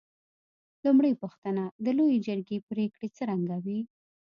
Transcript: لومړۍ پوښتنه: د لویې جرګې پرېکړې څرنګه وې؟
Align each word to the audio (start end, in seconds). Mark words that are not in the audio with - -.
لومړۍ 0.85 1.13
پوښتنه: 1.21 1.63
د 1.83 1.85
لویې 1.97 2.17
جرګې 2.27 2.57
پرېکړې 2.69 3.07
څرنګه 3.17 3.55
وې؟ 3.63 3.79